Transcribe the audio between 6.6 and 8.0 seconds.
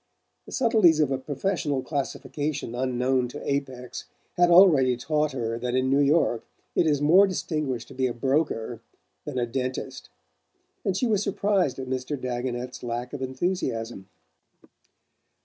it is more distinguished to